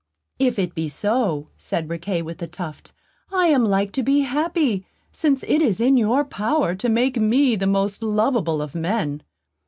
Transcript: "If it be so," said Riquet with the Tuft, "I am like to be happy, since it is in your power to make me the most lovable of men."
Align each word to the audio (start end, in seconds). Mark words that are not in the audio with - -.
"If 0.39 0.57
it 0.57 0.73
be 0.73 0.89
so," 0.89 1.49
said 1.57 1.87
Riquet 1.87 2.23
with 2.23 2.39
the 2.39 2.47
Tuft, 2.47 2.95
"I 3.31 3.45
am 3.49 3.63
like 3.63 3.91
to 3.91 4.01
be 4.01 4.21
happy, 4.21 4.87
since 5.11 5.43
it 5.43 5.61
is 5.61 5.79
in 5.79 5.95
your 5.95 6.25
power 6.25 6.73
to 6.73 6.89
make 6.89 7.17
me 7.19 7.55
the 7.55 7.67
most 7.67 8.01
lovable 8.01 8.63
of 8.63 8.73
men." 8.73 9.21